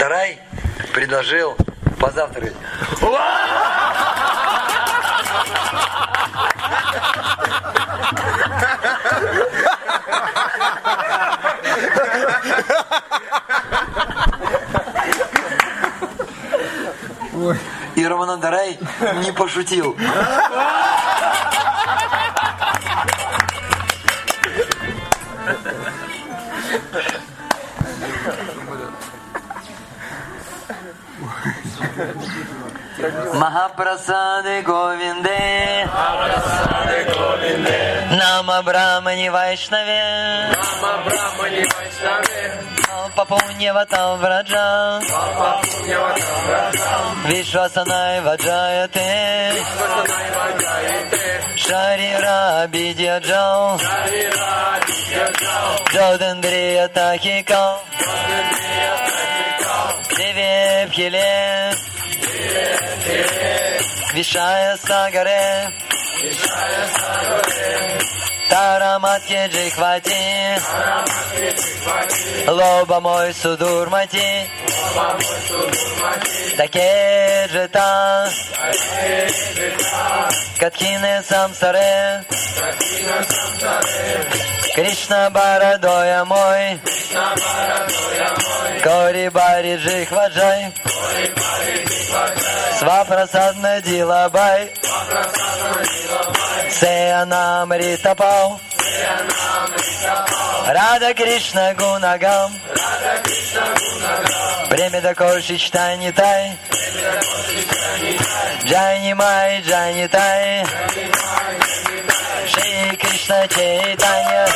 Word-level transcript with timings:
Дарай 0.00 0.38
предложил 0.94 1.54
позавтракать. 2.00 2.54
И 17.94 18.06
Раманандарай 18.06 18.78
не 19.22 19.32
пошутил. 19.32 19.94
Махапрасады 33.34 34.62
Говинде. 34.62 35.88
Нама 38.10 38.62
Брамани 38.62 39.28
Вайшнаве. 39.30 40.50
Нама 40.52 41.02
Брахмани 41.04 41.64
Вайшнаве, 41.64 42.60
Папуньяватам 43.16 44.18
Враджа. 44.18 45.00
Вишвасанай 47.26 48.20
Ваджаяте 48.22 49.54
Шарира 51.56 52.66
Бидьяджал 52.68 53.80
Джодендрия 55.92 56.88
Тахикал. 56.88 57.80
Деве 60.16 60.86
Пхиле 60.90 61.72
Вишая 64.14 64.76
Сагаре. 64.76 65.72
Вишая 66.22 66.88
Сагаре, 66.98 67.98
Тараматке 68.50 69.48
Джихвати. 69.48 70.12
Араматки 70.74 71.54
Чиквати, 71.56 72.50
Лоба 72.50 73.00
мой 73.00 73.32
Судурмати 73.32 74.50
Самсаре 76.52 76.62
Катина 80.58 81.22
Самсаре, 81.22 82.24
Кришна 84.74 85.30
Барадоя 85.30 86.24
мой. 86.24 86.80
Кришна 86.84 87.34
Барадоя 87.36 88.09
Кори 88.82 89.28
Бари 89.28 89.76
Джихваджай 89.76 90.72
Свапрасадна 92.78 93.80
Дилабай 93.82 94.72
Сеянам 96.70 97.72
Ритапал 97.72 98.60
Рада 100.66 101.14
Кришна 101.14 101.74
Гунагам. 101.74 102.52
Время 104.70 105.00
такое 105.00 105.42
Читани 105.42 106.12
Тай. 106.12 106.56
Джайни 108.64 109.12
Май 109.14 109.62
Джайни 109.62 110.06
Тай. 110.06 110.64
Чанитай, 110.64 110.66
Чанитай, 110.66 112.46
Шри 112.50 112.96
Кришна 112.96 113.46
Чайтанья 113.48 114.46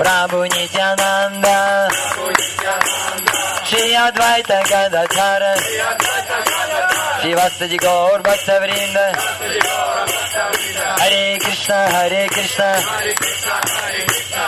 Prabhu 0.00 0.40
Nityananda 0.54 1.56
Shri 3.68 3.92
Advaita 4.04 4.58
Gadachara 4.70 5.52
Shri 7.20 7.32
Vastaji 7.38 7.78
Gaur 7.78 8.18
Bhakta 8.26 8.54
Vrinda 8.62 9.06
Hare 11.00 11.38
Krishna 11.40 11.78
Hare 11.94 12.22
Krishna 12.28 12.70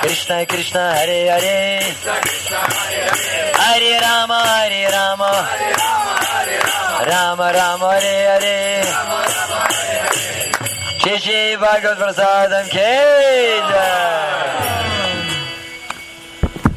Krishna 0.01 0.47
Krishna 0.47 0.85
Hare 0.99 1.21
Hare 1.35 1.59
Hare 3.63 3.93
Rama 4.07 4.41
Hare 4.53 4.83
Rama 4.97 5.31
Rama 7.11 7.47
Rama 7.59 7.89
Hare 7.93 8.17
Hare 8.33 8.59
Shri 11.01 11.15
Shri 11.19 11.57
Bhagavad 11.57 11.99
Prasadam 11.99 12.67
Khe 12.71 13.22